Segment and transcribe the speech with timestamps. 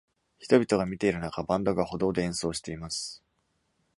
[0.39, 3.21] 人々が見ているなか、バンドが歩道で演奏しています。